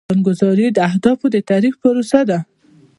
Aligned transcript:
پلانګذاري 0.07 0.67
د 0.73 0.77
اهدافو 0.89 1.25
د 1.31 1.35
تعریف 1.49 1.75
پروسه 1.83 2.19
ده. 2.29 2.39